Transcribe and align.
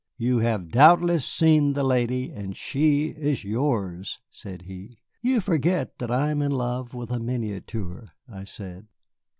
"You 0.17 0.39
have 0.39 0.69
doubtless 0.71 1.23
seen 1.27 1.73
the 1.73 1.83
lady, 1.83 2.31
and 2.31 2.57
she 2.57 3.09
is 3.09 3.43
yours," 3.43 4.19
said 4.31 4.63
he. 4.63 4.97
"You 5.21 5.39
forget 5.41 5.99
that 5.99 6.09
I 6.09 6.31
am 6.31 6.41
in 6.41 6.53
love 6.53 6.95
with 6.95 7.11
a 7.11 7.19
miniature," 7.19 8.09
I 8.27 8.45
said. 8.45 8.87